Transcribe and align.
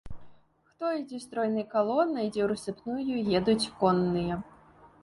Хто 0.69 0.85
ідзе 1.01 1.19
стройнай 1.27 1.67
калонай, 1.75 2.33
дзе 2.33 2.41
ў 2.43 2.47
рассыпную 2.55 3.39
едуць 3.43 3.71
конныя. 3.85 4.45